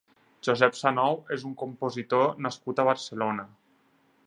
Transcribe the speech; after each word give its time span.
Josep 0.45 0.77
Sanou 0.77 1.17
és 1.35 1.43
un 1.51 1.53
compositor 1.59 2.33
nascut 2.47 2.81
a 2.85 2.89
Barcelona. 2.91 3.49